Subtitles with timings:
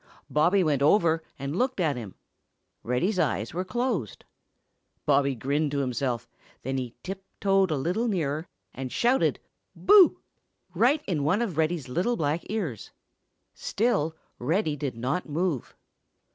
[0.31, 2.15] Bobby went over and looked at him.
[2.81, 4.25] Reddy's eyes were closed.
[5.05, 6.27] Bobby grinned to himself,
[6.63, 9.39] then he tip toed a little nearer and shouted
[9.75, 10.19] "boo"
[10.73, 12.89] right in one of Reddy's little black ears.
[13.53, 15.75] Still Reddy did not move.